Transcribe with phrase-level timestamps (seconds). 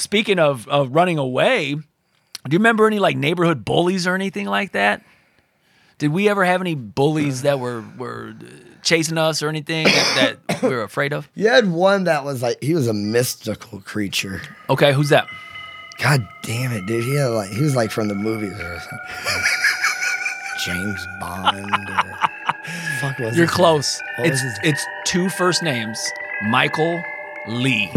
[0.00, 1.82] speaking of, of running away, do
[2.50, 5.02] you remember any like neighborhood bullies or anything like that?
[5.98, 8.34] Did we ever have any bullies that were were
[8.82, 11.28] chasing us or anything that, that we were afraid of?
[11.34, 14.40] You had one that was like he was a mystical creature.
[14.70, 15.26] Okay, who's that?
[15.98, 17.04] God damn it, dude.
[17.04, 19.42] He had like he was like from the movies or something.
[20.64, 21.90] James Bond.
[21.90, 22.18] Or,
[23.00, 24.00] fuck was You're close.
[24.18, 25.98] It's it's two first names.
[26.48, 27.02] Michael
[27.46, 27.92] Lee.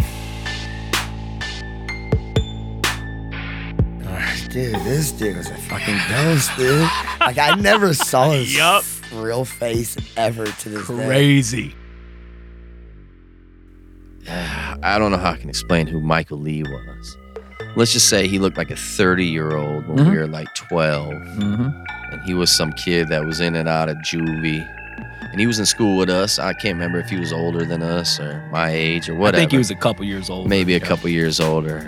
[4.53, 6.87] Dude, this dude was a fucking ghost, dude.
[7.19, 8.83] Like I never saw his Yup.
[9.13, 11.05] real face ever to this day.
[11.07, 11.75] Crazy.
[14.29, 17.17] I don't know how I can explain who Michael Lee was.
[17.75, 21.11] Let's just say he looked like a 30 year old when we were like 12.
[21.13, 21.69] Mm-hmm.
[22.13, 24.69] And he was some kid that was in and out of juvie.
[25.31, 26.37] And he was in school with us.
[26.37, 29.37] I can't remember if he was older than us or my age or whatever.
[29.37, 30.47] I think he was a couple years old.
[30.47, 30.85] maybe a Yeah.
[30.85, 31.87] couple years older.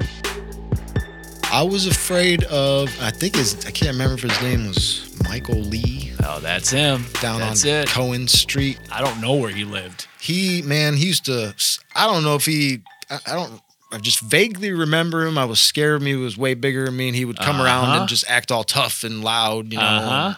[1.56, 2.90] I was afraid of.
[3.02, 3.66] I think his.
[3.66, 7.06] I can't remember if his name was Michael Lee Oh, that's him.
[7.22, 7.88] down that's on it.
[7.88, 8.78] Cohen Street.
[8.92, 10.08] I don't know where he lived.
[10.20, 11.56] He man, he used to.
[11.96, 12.82] I don't know if he.
[13.10, 13.62] I, I don't.
[13.94, 15.38] I just vaguely remember him.
[15.38, 16.08] I was scared of him.
[16.08, 18.00] He was way bigger than me, and he would come around Uh-huh.
[18.02, 19.86] and just act all tough and loud, you know.
[19.86, 20.34] Uh-huh.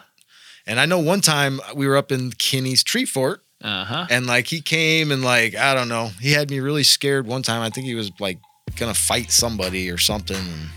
[0.68, 4.08] And I know one time we were up in Kinney's tree fort, Uh huh.
[4.12, 7.42] and like he came and like I don't know, he had me really scared one
[7.42, 7.62] time.
[7.64, 8.38] I think he was like
[8.76, 10.70] gonna fight somebody or something, and,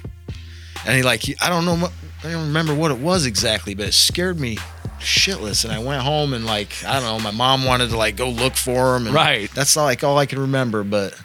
[0.86, 1.92] and he like he, I don't know, what-
[2.24, 4.56] I don't remember what it was exactly, but it scared me
[4.98, 5.64] shitless.
[5.64, 8.28] And I went home and like I don't know, my mom wanted to like go
[8.28, 9.50] look for him, and Right.
[9.52, 11.18] That's like all I can remember, but.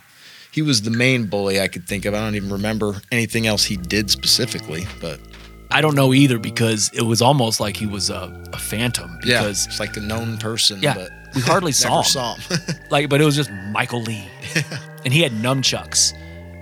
[0.52, 2.14] He was the main bully I could think of.
[2.14, 5.20] I don't even remember anything else he did specifically, but
[5.70, 9.20] I don't know either because it was almost like he was a, a phantom.
[9.26, 10.82] yeah, Because it's like a known person.
[10.82, 12.04] yeah, but we hardly saw him.
[12.06, 12.58] saw him.
[12.90, 14.30] Like, but it was just Michael Lee,
[15.04, 16.14] and he had nunchucks.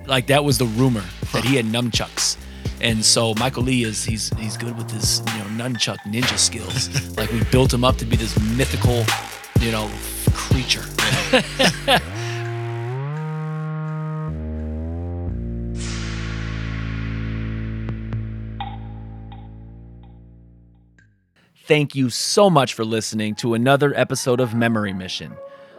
[0.07, 2.38] Like that was the rumor that he had nunchucks.
[2.84, 3.03] And mm-hmm.
[3.03, 7.17] so Michael Lee is he's he's good with his you know nunchuck ninja skills.
[7.17, 9.06] like we built him up to be this mythical,
[9.62, 9.90] you know,
[10.34, 10.84] creature.
[21.66, 25.31] Thank you so much for listening to another episode of Memory Mission,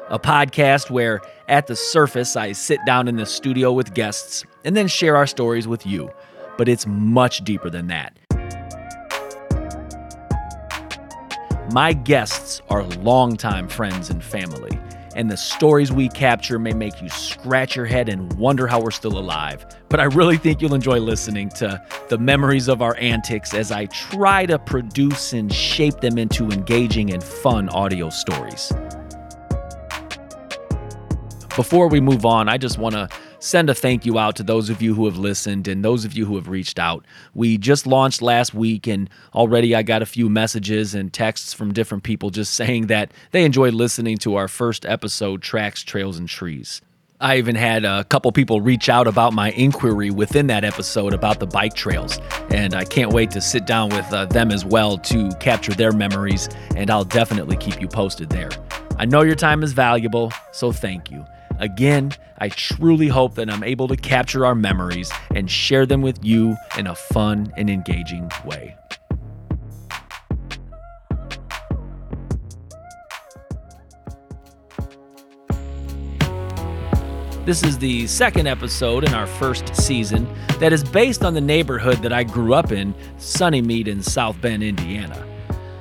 [0.08, 4.74] a podcast where, at the surface, I sit down in the studio with guests and
[4.74, 6.10] then share our stories with you.
[6.56, 8.18] But it's much deeper than that.
[11.72, 14.78] My guests are longtime friends and family,
[15.16, 18.90] and the stories we capture may make you scratch your head and wonder how we're
[18.92, 19.66] still alive.
[19.88, 23.86] But I really think you'll enjoy listening to the memories of our antics as I
[23.86, 28.72] try to produce and shape them into engaging and fun audio stories.
[31.56, 33.08] Before we move on, I just want to
[33.44, 36.14] send a thank you out to those of you who have listened and those of
[36.14, 37.04] you who have reached out.
[37.34, 41.72] We just launched last week, and already I got a few messages and texts from
[41.72, 46.28] different people just saying that they enjoyed listening to our first episode, Tracks, Trails, and
[46.28, 46.80] Trees.
[47.20, 51.38] I even had a couple people reach out about my inquiry within that episode about
[51.38, 52.18] the bike trails,
[52.50, 55.92] and I can't wait to sit down with uh, them as well to capture their
[55.92, 58.50] memories, and I'll definitely keep you posted there.
[58.98, 61.24] I know your time is valuable, so thank you.
[61.58, 66.24] Again, I truly hope that I'm able to capture our memories and share them with
[66.24, 68.76] you in a fun and engaging way.
[77.44, 80.26] This is the second episode in our first season
[80.60, 84.62] that is based on the neighborhood that I grew up in, Sunnymede in South Bend,
[84.62, 85.33] Indiana.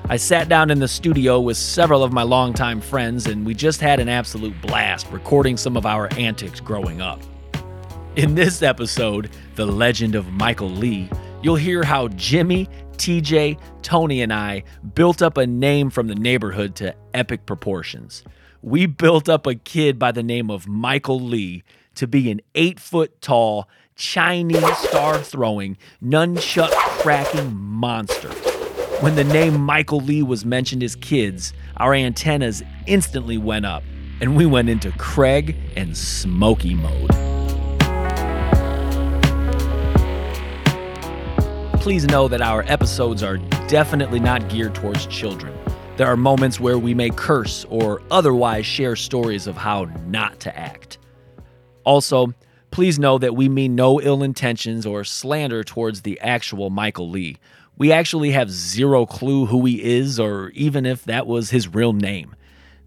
[0.09, 3.79] I sat down in the studio with several of my longtime friends, and we just
[3.79, 7.21] had an absolute blast recording some of our antics growing up.
[8.17, 11.09] In this episode, The Legend of Michael Lee,
[11.41, 16.75] you'll hear how Jimmy, TJ, Tony, and I built up a name from the neighborhood
[16.75, 18.25] to epic proportions.
[18.61, 21.63] We built up a kid by the name of Michael Lee
[21.95, 28.52] to be an eight foot tall, Chinese star throwing, nunchuck cracking monster.
[29.03, 33.83] When the name Michael Lee was mentioned as kids, our antennas instantly went up,
[34.21, 37.09] and we went into Craig and Smokey mode.
[41.81, 45.53] Please know that our episodes are definitely not geared towards children.
[45.97, 50.57] There are moments where we may curse or otherwise share stories of how not to
[50.57, 50.97] act.
[51.83, 52.33] Also,
[52.71, 57.35] please know that we mean no ill intentions or slander towards the actual Michael Lee.
[57.77, 61.93] We actually have zero clue who he is or even if that was his real
[61.93, 62.35] name.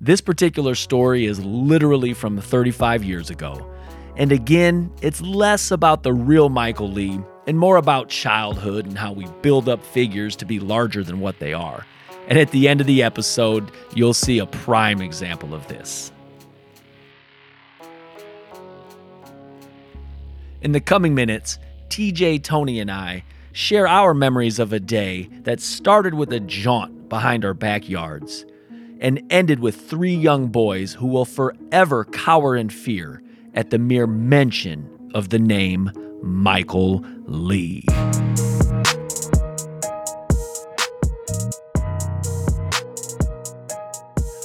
[0.00, 3.68] This particular story is literally from 35 years ago.
[4.16, 9.12] And again, it's less about the real Michael Lee and more about childhood and how
[9.12, 11.84] we build up figures to be larger than what they are.
[12.28, 16.12] And at the end of the episode, you'll see a prime example of this.
[20.62, 21.58] In the coming minutes,
[21.88, 23.24] TJ, Tony, and I
[23.56, 28.44] share our memories of a day that started with a jaunt behind our backyards
[29.00, 33.22] and ended with three young boys who will forever cower in fear
[33.54, 35.90] at the mere mention of the name
[36.22, 37.82] Michael Lee.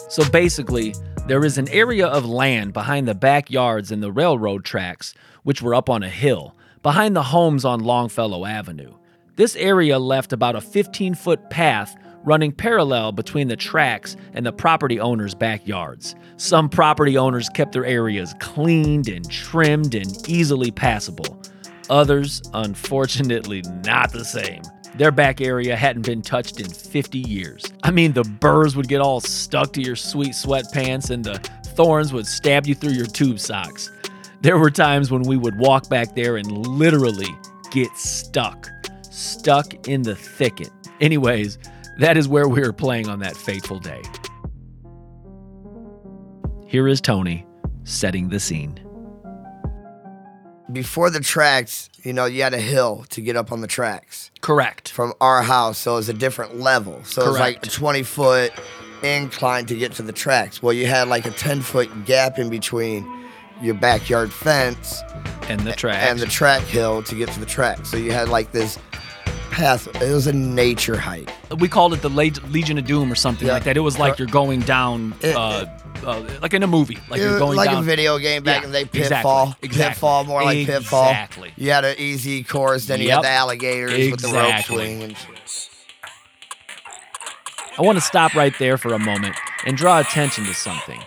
[0.07, 0.95] So basically,
[1.27, 5.13] there is an area of land behind the backyards and the railroad tracks,
[5.43, 8.93] which were up on a hill, behind the homes on Longfellow Avenue.
[9.37, 14.51] This area left about a 15 foot path running parallel between the tracks and the
[14.51, 16.15] property owners' backyards.
[16.37, 21.41] Some property owners kept their areas cleaned and trimmed and easily passable.
[21.89, 24.61] Others, unfortunately, not the same.
[24.95, 27.63] Their back area hadn't been touched in 50 years.
[27.83, 32.11] I mean, the burrs would get all stuck to your sweet sweatpants and the thorns
[32.11, 33.89] would stab you through your tube socks.
[34.41, 37.33] There were times when we would walk back there and literally
[37.71, 38.69] get stuck.
[39.11, 40.69] Stuck in the thicket.
[41.01, 41.57] Anyways,
[41.99, 44.01] that is where we were playing on that fateful day.
[46.65, 47.45] Here is Tony
[47.83, 48.79] setting the scene.
[50.71, 54.31] Before the tracks, you know, you had a hill to get up on the tracks
[54.39, 54.87] Correct.
[54.89, 57.03] from our house, so it was a different level.
[57.03, 58.53] So it was like a 20 foot
[59.03, 60.63] incline to get to the tracks.
[60.63, 63.05] Well, you had like a 10 foot gap in between
[63.61, 65.01] your backyard fence
[65.49, 66.01] And the track.
[66.09, 67.85] and the track hill to get to the track.
[67.85, 68.79] So you had like this
[69.51, 69.87] path.
[70.01, 71.29] It was a nature hike.
[71.59, 73.53] we called it the Le- Legion of Doom or something Yeah.
[73.53, 73.77] like that.
[73.77, 75.65] It was like you're going down, It- uh,
[76.05, 77.83] uh, like in a movie, like It you're going like down.
[77.83, 79.55] a video game back Yeah, in the day, Pitfall.
[79.61, 81.09] exactly, Pitfall, more like Pitfall.
[81.09, 81.51] exactly.
[81.57, 84.75] You had an easy course, then you had the alligators with the rope exactly.
[84.77, 85.03] swing.
[85.03, 85.15] And
[87.77, 90.99] I want to stop right there for a moment and draw attention to something.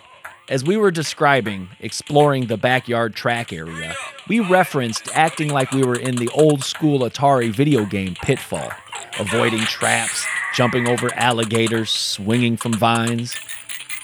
[0.47, 3.95] As we were describing exploring the backyard track area,
[4.27, 8.69] we referenced acting like we were in the old school Atari video game Pitfall,
[9.19, 13.35] avoiding traps, jumping over alligators, swinging from vines.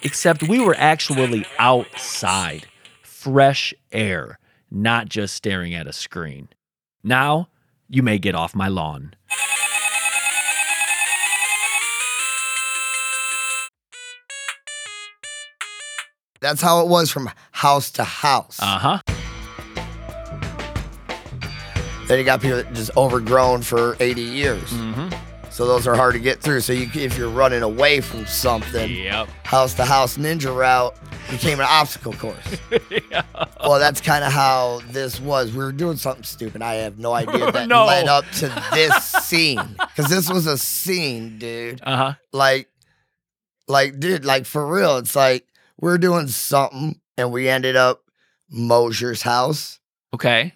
[0.01, 2.65] Except we were actually outside,
[3.03, 4.39] fresh air,
[4.71, 6.49] not just staring at a screen.
[7.03, 7.49] Now,
[7.87, 9.13] you may get off my lawn.
[16.41, 18.59] That's how it was from house to house.
[18.61, 18.99] Uh huh.
[22.07, 24.63] then you got people that just overgrown for 80 years.
[24.71, 25.09] Mm-hmm.
[25.49, 26.61] So those are hard to get through.
[26.61, 29.27] So you, if you're running away from something, Yep.
[29.43, 30.95] house to house ninja route
[31.29, 32.57] became an obstacle course.
[33.11, 33.21] yeah.
[33.59, 35.51] Well, that's kind of how this was.
[35.51, 36.61] We were doing something stupid.
[36.61, 37.85] I have no idea that No.
[37.85, 41.81] led up to this scene because this was a scene, dude.
[41.83, 42.13] Uh huh.
[42.33, 42.69] Like,
[43.67, 44.97] like, dude, like for real.
[44.97, 45.45] It's like
[45.81, 48.03] we're doing something and we ended up
[48.49, 49.79] Mosier's house.
[50.13, 50.53] Okay.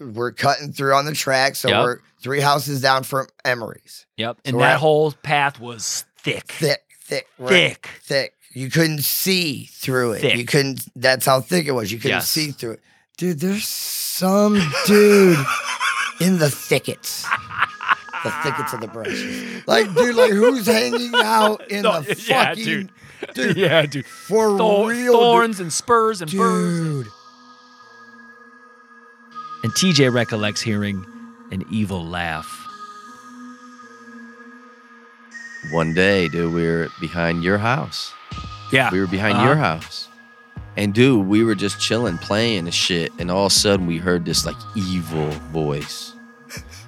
[0.00, 1.82] We're cutting through on the track, so Yep.
[1.84, 4.06] we're three houses down from Emery's.
[4.16, 4.36] Yep.
[4.36, 6.50] So And we're that at- whole path was thick.
[6.52, 7.88] Thick, thick, we're- Thick.
[8.02, 8.34] thick.
[8.52, 10.36] You couldn't see through it.
[10.36, 10.82] You couldn't.
[10.94, 11.90] That's how thick it was.
[11.90, 12.28] You couldn't Yes.
[12.28, 12.80] see through it,
[13.18, 13.40] dude.
[13.40, 15.38] There's some dude
[16.20, 17.24] in the thickets.
[18.22, 19.66] The thickets of the brushes.
[19.66, 22.90] Like, dude, like who's hanging out in No, the yeah, fucking dude.
[23.34, 24.06] dude, yeah, dude.
[24.06, 25.20] for Thor- real, dude.
[25.20, 27.04] thorns and spurs and burrs.
[27.04, 27.12] dude.
[29.62, 31.04] And TJ recollects hearing
[31.50, 32.60] an evil laugh.
[35.70, 38.12] One day, dude, we were behind your house.
[38.72, 38.90] Yeah.
[38.90, 39.46] We were behind Uh-huh.
[39.46, 40.08] your house.
[40.76, 43.12] And dude, we were just chilling, playing and shit.
[43.18, 46.12] And all of a sudden we heard this like evil voice.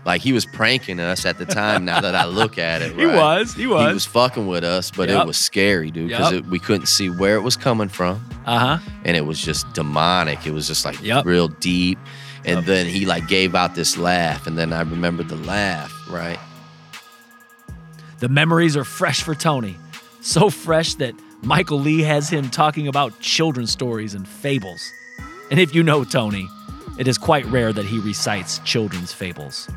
[0.07, 1.85] Like he was pranking us at the time.
[1.85, 3.53] Now that I look at it, He was.
[3.55, 3.89] He was.
[3.89, 5.23] He was fucking with us, but Yep.
[5.23, 6.45] it was scary, dude, because Yep.
[6.47, 8.79] we couldn't see where it was coming from, Uh huh.
[9.05, 10.47] and it was just demonic.
[10.47, 11.27] It was just like Yep.
[11.27, 11.99] real deep.
[12.45, 16.39] And then he like gave out this laugh, and then I remembered the laugh, right?
[18.21, 19.77] The memories are fresh for Tony.
[20.21, 24.89] So fresh that Michael Lee has him talking about children's stories and fables.
[25.51, 26.49] And if you know Tony,
[26.99, 29.69] it is quite rare that he recites children's fables.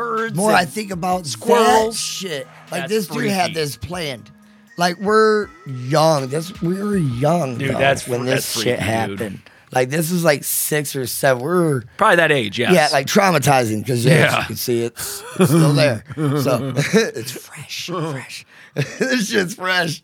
[0.00, 0.34] Birds.
[0.36, 1.94] More and- I think about squirrels.
[1.94, 2.46] that shit.
[2.70, 4.30] Like That's this dude had this planned.
[4.78, 6.28] Like we're young.
[6.28, 9.20] This we were young, Dude, though, that's- when that's this shit freaky, dude.
[9.20, 9.40] happened.
[9.72, 11.42] Like this was like six or seven.
[11.44, 12.72] We're Probably that age, yes.
[12.74, 14.40] yeah, like traumatizing because yeah, Yeah.
[14.40, 16.02] you can see it's, it's still there.
[16.16, 18.46] So it's fresh, fresh.
[18.74, 20.02] this shit's fresh,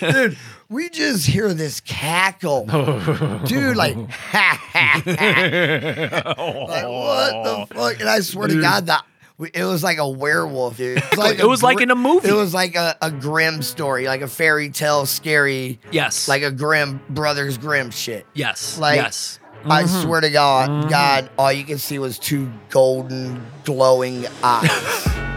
[0.00, 0.36] dude.
[0.70, 2.64] We just hear this cackle,
[3.44, 3.76] dude.
[3.76, 6.24] Like, ha ha ha.
[6.38, 8.00] Like what the fuck?
[8.00, 9.04] And I swear to God, that
[9.52, 10.98] it was like a werewolf, dude.
[10.98, 12.28] It was like, It was like in a movie.
[12.28, 16.28] It was like a, a grim story, like a fairy tale, scary, Yes.
[16.28, 18.26] like a grim Brothers Grimm shit.
[18.34, 18.78] yes.
[18.78, 19.38] like- yes.
[19.62, 20.02] I mm-hmm.
[20.02, 20.88] swear to God, mm-hmm.
[20.88, 25.06] God, all you could see was two golden, glowing eyes.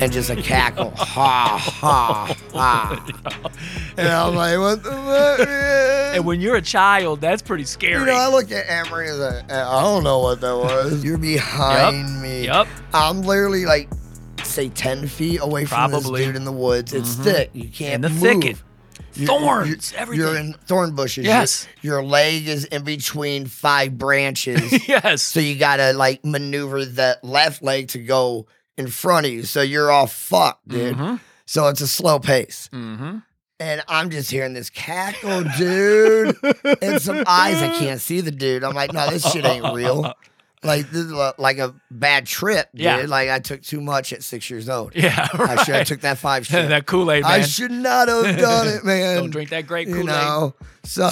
[0.00, 0.90] And just a cackle.
[0.96, 3.04] ha, ha, ha.
[3.96, 5.48] And I'm like, what the fuck?
[5.48, 6.14] man?
[6.14, 8.00] And when you're a child, that's pretty scary.
[8.00, 11.04] You know, I look at Emery as like, eh, I don't know what that was.
[11.04, 12.46] You're behind me.
[12.46, 12.68] Yep.
[12.94, 13.88] I'm literally like,
[14.42, 16.20] say, 10 feet away from Probably.
[16.20, 16.92] this dude in the woods.
[16.92, 17.22] It's mm-hmm.
[17.24, 17.50] thick.
[17.52, 18.20] You can't In the move.
[18.20, 18.62] thicket.
[19.14, 20.26] You- Thorns, you're, everything.
[20.26, 21.26] You're in thorn bushes.
[21.26, 21.66] Yes.
[21.82, 24.88] Your, your leg is in between five branches.
[24.88, 25.22] yes.
[25.22, 28.46] so you gotta like maneuver that left leg to go
[28.78, 29.42] in front of you.
[29.42, 30.96] So you're all fucked, dude.
[30.96, 31.20] Mhm.
[31.44, 32.70] So it's a slow pace.
[32.72, 33.22] Mhm.
[33.60, 36.36] And I'm just hearing this cackle, dude,
[36.80, 37.60] and some eyes.
[37.60, 38.62] I can't see the dude.
[38.64, 40.14] I'm like, no, this shit ain't real.
[40.64, 42.82] Like this is a- like a bad trip, dude.
[42.82, 43.04] Yeah.
[43.06, 44.90] Like I took too much at six years old.
[44.96, 45.28] Yeah.
[45.32, 46.68] I should have took that five shit.
[46.70, 47.30] that Kool Aid, man.
[47.30, 49.18] I should not have done it, man.
[49.18, 50.06] Don't drink that great Kool you Aid.
[50.06, 50.54] know.
[50.82, 51.08] So,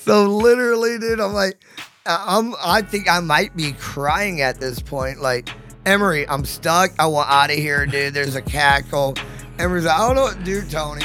[0.00, 1.58] so literally, dude, I'm like,
[2.06, 2.54] I'm.
[2.62, 5.20] I think I might be crying at this point.
[5.20, 5.48] Like,
[5.84, 6.90] Emery, I'm stuck.
[6.98, 8.14] I want out of here, dude.
[8.14, 9.14] There's a cackle.
[9.58, 11.04] Emery's like, I don't know what to do, Tony.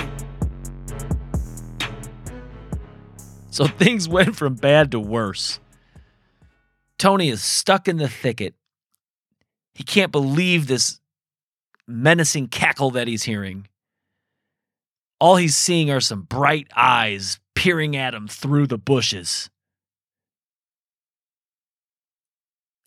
[3.51, 5.59] So things went from bad to worse.
[6.97, 8.55] Tony is stuck in the thicket.
[9.75, 10.99] He can't believe this
[11.87, 13.67] menacing cackle that he's hearing.
[15.19, 19.50] All he's seeing are some bright eyes peering at him through the bushes.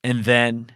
[0.04, 0.70] And then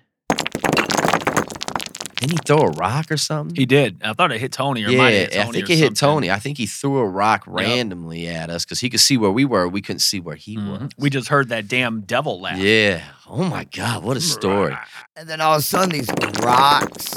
[2.16, 3.54] Didn't he throw a rock or something?
[3.54, 4.00] he did.
[4.02, 5.97] I thought it hit Tony or might hit yeah, Tony I think or it hit.
[5.97, 6.30] Tony.
[6.30, 9.44] I think he threw a rock randomly at us because he could see where we
[9.44, 9.68] were.
[9.68, 10.80] We couldn't see where he Mhm.
[10.80, 10.90] was.
[10.99, 12.58] We just heard that damn devil laugh.
[12.58, 13.02] yeah.
[13.28, 14.75] Oh my God, what a story!
[15.14, 16.08] And then all of a sudden, these
[16.42, 17.14] rocks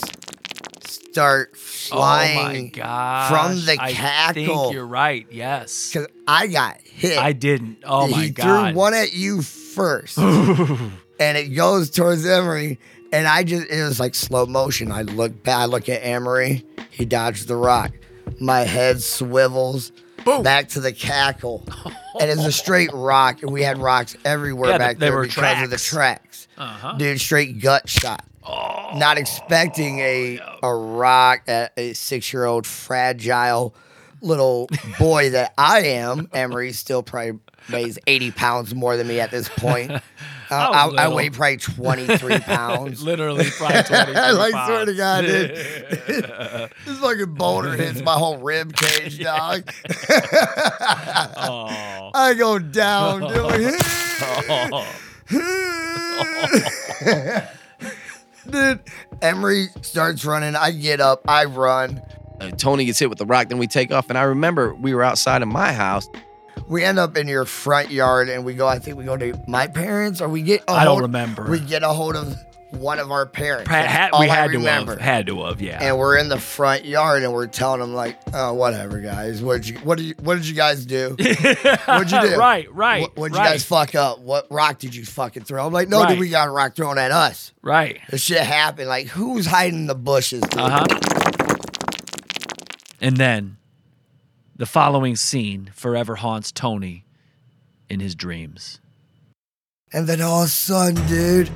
[0.86, 1.52] start
[1.92, 3.30] Oh my flying god!
[3.30, 4.34] from the I cackle.
[4.34, 5.26] think you're right.
[5.32, 7.18] Yes, because I got hit.
[7.18, 7.78] I didn't.
[7.86, 8.72] Oh my he god!
[8.74, 10.18] threw one at you first.
[11.22, 12.80] and it goes towards Emery.
[13.14, 14.92] And I just, it was like slow motion.
[14.92, 16.66] I look back, I look at Emery.
[16.90, 17.92] He dodged the rock.
[18.40, 19.92] My head swivels
[20.26, 20.44] Boom.
[20.44, 21.66] back to the cackle.
[22.20, 23.42] and it's a straight rock.
[23.44, 26.48] And we had rocks everywhere Yeah, back there because of the tracks.
[26.48, 26.48] tracks.
[26.58, 26.94] Uh-huh.
[26.98, 28.26] Dude, straight gut shot.
[28.48, 33.76] Oh, Not expecting a, a rock at a six year old fragile
[34.22, 36.30] little boy that I am.
[36.34, 37.40] Emery still probably
[37.72, 39.92] weighs 80 pounds more than me at this point.
[40.52, 43.02] Uh, I I, I weigh probably 23 pounds.
[43.02, 44.98] literally probably 23 I like swear to pounds.
[44.98, 45.56] God, dude.
[46.86, 49.64] this fucking boulder hits my whole rib cage, dog.
[51.38, 52.12] oh.
[52.14, 53.76] I go down, dude.
[58.50, 58.80] dude,
[59.22, 60.56] Emery starts running.
[60.56, 61.22] I get up.
[61.28, 62.02] I run.
[62.40, 64.10] Uh, Tony gets hit with the rock, then we take off.
[64.10, 66.08] And I remember we were outside of my house.
[66.68, 68.68] We end up in your front yard, and we go.
[68.68, 70.64] I think we go to my parents, or we get.
[70.68, 71.50] I I don't remember.
[71.50, 72.36] We get a hold of
[72.72, 73.68] one of our parents.
[73.68, 74.94] Pa- That's had- all we I had to remember.
[74.94, 75.02] have.
[75.02, 75.62] Had to have.
[75.62, 75.80] Yeah.
[75.82, 79.42] and we're in the front yard and we're telling them like, oh, whatever, guys.
[79.42, 81.10] What did you what did you what did you guys do?
[81.86, 82.38] What'd you do?
[82.38, 82.72] Right.
[82.74, 83.02] Right.
[83.02, 84.20] What, what'd right, you guys fuck up?
[84.20, 85.66] What rock did you fucking throw?
[85.68, 86.12] I'm like, no, Right.
[86.12, 87.52] dude, we got a rock thrown at us.
[87.62, 88.00] Right.
[88.10, 88.88] This shit happened.
[88.88, 90.40] Like, who's hiding in the bushes?
[90.40, 90.62] Dude?
[90.62, 90.86] Uh huh.
[93.02, 93.58] And then,
[94.62, 97.04] the following scene forever haunts Tony
[97.90, 98.80] in his dreams.
[99.92, 101.50] And then all of a sudden, dude,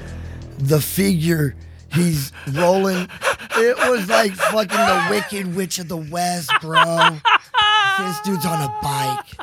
[0.57, 1.55] the figure
[1.93, 3.07] he's rolling.
[3.57, 7.19] It was like fucking the Wicked Witch of the West, bro.
[7.99, 9.37] this dude's on a bike,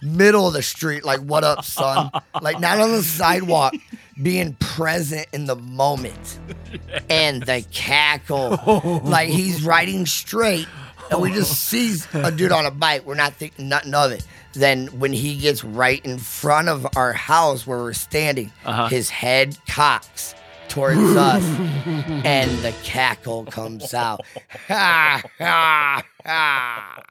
[0.00, 1.04] middle of the street.
[1.04, 2.12] Like, what up, son?
[2.40, 3.74] Like, not on the sidewalk,
[4.22, 6.38] being present in the moment.
[7.10, 10.68] And the cackle, like he's riding straight,
[11.10, 13.04] and we just see a dude on a bike.
[13.06, 14.26] We're not thinking nothing of it.
[14.54, 18.88] Then when he gets right in front of our house where we're standing, Uh-huh.
[18.88, 20.34] his head cocks
[20.68, 21.42] towards us,
[22.24, 24.20] and the cackle comes out.
[24.68, 27.02] Ha ha ha!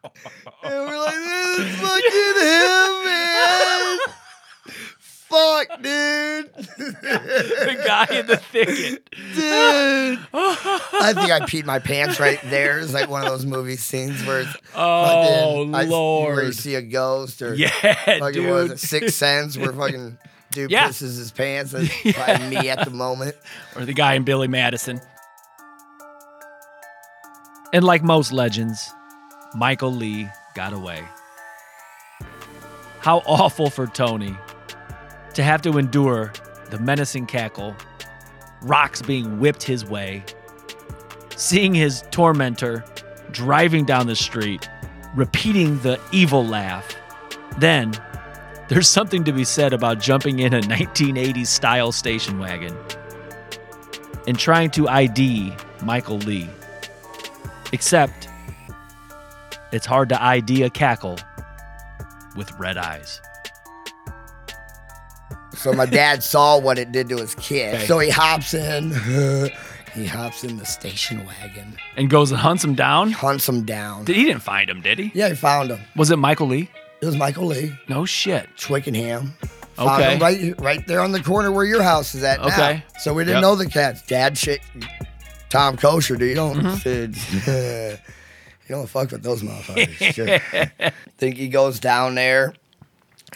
[0.63, 3.97] And we're like, this is fucking him, man.
[5.29, 6.53] Fuck, dude.
[6.55, 9.09] The guy in the thicket.
[9.11, 10.19] dude.
[10.33, 12.79] I think I peed my pants right there.
[12.79, 16.75] It's like one of those movie scenes where it's Oh, fucking, I- where you see
[16.75, 17.69] a ghost or Yeah,
[18.19, 18.71] fucking dude.
[18.71, 20.17] it, Sixth Sense where fucking
[20.51, 20.87] dude Yeah.
[20.87, 21.71] pisses his pants.
[21.73, 23.35] That's probably me at the moment.
[23.75, 25.01] Or the guy in Billy Madison.
[27.73, 28.89] And like most legends,
[29.55, 31.03] Michael Lee got away.
[32.99, 34.35] How awful for Tony
[35.37, 36.33] to have to endure
[36.71, 37.75] the menacing cackle,
[38.63, 40.23] rocks being whipped his way,
[41.35, 42.83] seeing his tormentor
[43.29, 44.67] driving down the street,
[45.15, 46.95] repeating the evil laugh.
[47.59, 47.93] Then,
[48.67, 52.75] there's something to be said about jumping in a 1980s style station wagon
[54.25, 55.53] and trying to ID
[55.83, 56.49] Michael Lee.
[57.71, 58.27] Except,
[59.71, 61.19] it's hard to ID a cackle
[62.35, 63.21] with red eyes.
[65.67, 67.75] So my dad saw what it did to his kid.
[67.75, 67.85] Okay.
[67.87, 68.91] So he hops in.
[69.93, 73.11] he hops in the station wagon, And goes and hunts him down.
[73.11, 74.05] hunts him down.
[74.05, 75.11] Did- He didn't find him, did he?
[75.13, 75.79] Yeah, he found him.
[75.97, 76.69] Was it Michael Lee?
[77.01, 78.47] It was Michael Lee, No shit.
[78.57, 79.33] Twickenham.
[79.73, 80.13] Found Okay.
[80.13, 82.39] him right, right there on the corner where your house is at.
[82.39, 82.47] now.
[82.47, 82.83] Okay.
[82.99, 83.41] So we didn't Yep.
[83.41, 84.01] know the cats.
[84.03, 84.61] Dad shit.
[85.49, 86.29] Tom Kosher, dude.
[86.29, 86.57] You don't.
[86.59, 87.51] Mm-hmm.
[88.69, 90.13] you don't fuck with those motherfuckers.
[90.13, 90.91] Sure.
[91.17, 92.53] Think he goes down there,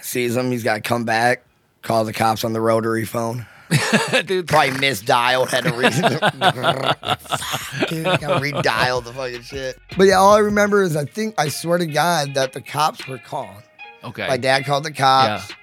[0.01, 0.49] sees him.
[0.51, 1.43] He's got to come back,
[1.81, 3.45] call the cops on the rotary phone.
[4.25, 9.79] Dude, Probably misdialed, had to re- Fuck, dude, I gotta redial the fucking shit.
[9.97, 13.07] But yeah, all I remember is I think I swear to God that the cops
[13.07, 13.63] were calling.
[14.03, 14.27] okay.
[14.27, 15.53] My dad called the cops.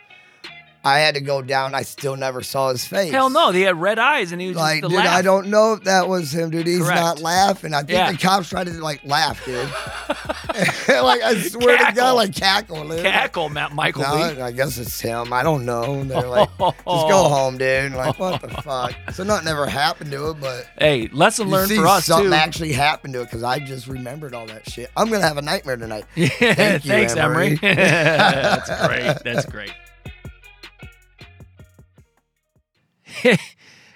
[0.85, 1.75] I had to go down.
[1.75, 3.11] I still never saw his face.
[3.11, 5.19] Hell no, he had red eyes and he was Like, just dude, laugh.
[5.19, 6.67] I don't know if that was him, dude.
[6.67, 6.95] He's Correct.
[7.01, 7.75] not laughing.
[7.75, 8.13] I think Yeah.
[8.13, 9.69] the cops tried to like laugh, dude.
[10.89, 13.03] like I swear to God, like cackle, dude.
[13.03, 14.45] cackle, Matt Michael No.
[14.45, 15.33] I guess it's him.
[15.33, 16.01] I don't know.
[16.01, 17.93] And they're like, just go home, dude.
[17.93, 18.95] Like, what the fuck?
[19.13, 22.35] So nothing ever happened to it, but Hey, lesson learned for us something too.
[22.35, 24.91] actually happened to it because I just remembered all that shit.
[24.97, 26.05] I'm gonna have a nightmare tonight.
[26.17, 27.59] Yeah, Thank you, thanks, Emery.
[27.63, 27.77] Emery.
[27.77, 29.17] That's great.
[29.25, 29.73] That's great.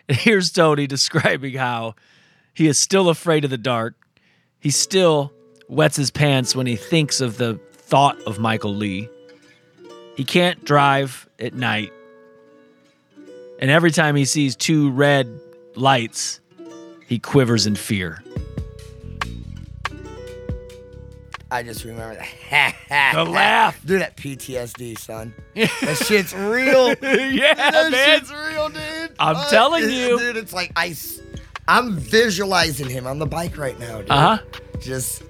[0.08, 1.94] Here's Tony describing how
[2.54, 3.94] he is still afraid of the dark.
[4.58, 5.32] He still
[5.72, 9.08] wets his pants when he thinks of the thought of Michael Lee.
[10.16, 11.92] He can't drive at night.
[13.58, 15.40] And every time he sees two red
[15.74, 16.40] lights,
[17.06, 18.22] he quivers in fear.
[21.50, 22.16] I just remember
[22.50, 22.74] that.
[23.14, 23.80] The laugh.
[23.84, 25.34] Dude, that PTSD, son.
[25.54, 26.88] That shit's real.
[27.02, 28.18] yeah, that man.
[28.20, 29.14] shit's real, dude.
[29.18, 30.18] I'm Uh, telling you.
[30.18, 30.36] dude.
[30.36, 30.72] It's like
[31.68, 34.10] i'm visualizing him on the bike right now, dude.
[34.10, 34.42] Uh huh.
[34.80, 35.22] Just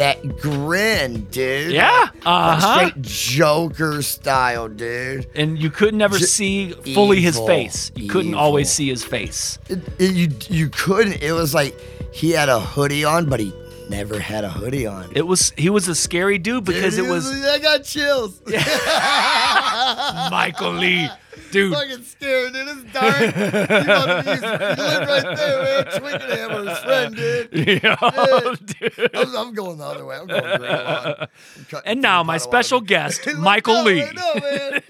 [0.00, 1.72] that grin, dude.
[1.72, 2.08] Yeah.
[2.26, 2.76] Uh huh.
[2.90, 5.26] Straight Joker style, dude.
[5.34, 7.92] And you could never J- see fully his face.
[7.94, 9.58] You couldn't always see his face.
[9.68, 11.22] It, it- you you couldn't.
[11.22, 11.78] It was like
[12.12, 13.52] he had a hoodie on, but he
[13.88, 15.10] never had a hoodie on.
[15.14, 18.40] It was he was a scary dude because Dude, it he was I got chills.
[20.30, 21.08] Michael Lee,
[21.50, 21.72] dude.
[21.74, 22.68] Fucking scared, dude.
[22.68, 23.18] It's dark.
[23.18, 25.84] Be- he lived right there, man.
[26.00, 27.48] Twickenham was his friend, dude.
[27.82, 29.10] Yo, dude.
[29.14, 30.16] I'm, I'm going the other way.
[30.16, 31.28] I'm going Green Lawn.
[31.84, 34.00] And now my special guest, Michael Lee.
[34.00, 34.82] man.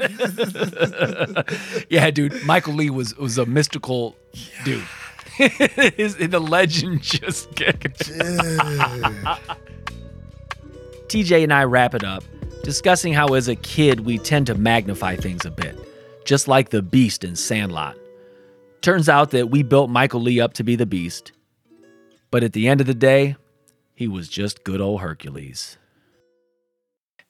[1.88, 2.42] Yeah, dude.
[2.44, 4.16] Michael Lee was was a mystical
[4.64, 4.84] dude.
[5.36, 7.50] His, the legend just
[11.08, 12.22] TJ and I wrap it up,
[12.62, 15.76] discussing how as a kid we tend to magnify things a bit,
[16.30, 17.96] just like the beast in Sandlot.
[18.82, 21.32] Turns out that we built Michael Lee up to be the beast,
[22.30, 23.34] but at the end of the day,
[23.96, 25.76] he was just good old Hercules.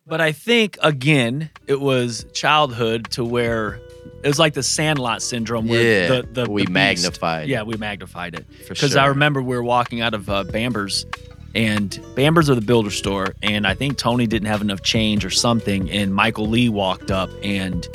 [0.07, 3.81] But I think, again, it was childhood to where
[4.23, 7.49] it was like the Sandlot syndrome where Yeah, the, the we the magnified.
[7.49, 8.45] Yeah, we magnified it.
[8.67, 11.07] For Because I remember we were walking out of uh, Bamber's,
[11.55, 15.31] and Bamber's are the builder store, and I think Tony didn't have enough change or
[15.31, 17.89] something, and Michael Lee walked up, and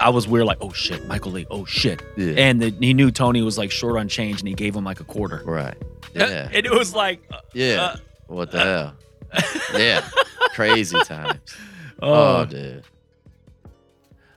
[0.00, 2.34] I was weird, like, oh shit, Michael Lee, oh shit, Yeah.
[2.36, 5.00] and the, he knew Tony was like short on change, and he gave him like
[5.00, 5.42] a quarter.
[5.44, 5.74] Right.
[6.14, 6.48] Yeah.
[6.52, 7.82] and it was like, uh, Yeah.
[7.82, 7.96] uh,
[8.26, 8.94] what the hell?
[9.78, 10.08] Yeah.
[10.54, 11.38] Crazy times.
[12.02, 12.84] oh, Oh, dude.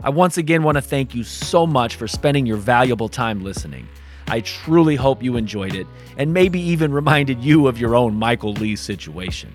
[0.04, 3.88] I once again want to thank you so much for spending your valuable time listening.
[4.28, 5.86] I truly hope you enjoyed it
[6.18, 9.54] and maybe even reminded you of your own Michael Lee situation.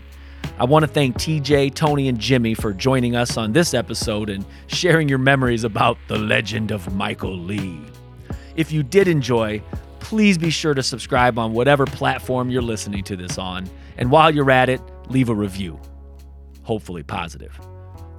[0.59, 4.45] I want to thank TJ, Tony, and Jimmy for joining us on this episode and
[4.67, 7.81] sharing your memories about the legend of Michael Lee.
[8.57, 9.63] If you did enjoy,
[10.01, 13.69] please be sure to subscribe on whatever platform you're listening to this on.
[13.99, 15.79] And while you're at it, leave a review,
[16.63, 17.59] hopefully positive.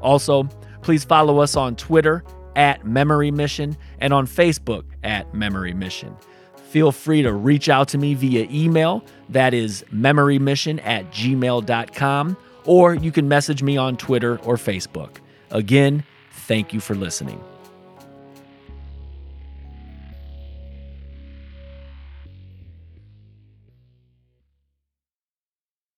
[0.01, 0.43] Also,
[0.81, 2.23] please follow us on Twitter
[2.55, 6.15] at Memory Mission and on Facebook at Memory Mission.
[6.69, 9.03] Feel free to reach out to me via email.
[9.29, 15.17] That is memorymission at gmail.com, or you can message me on Twitter or Facebook.
[15.51, 17.41] Again, thank you for listening.